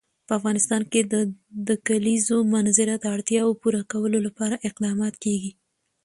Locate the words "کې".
0.91-1.01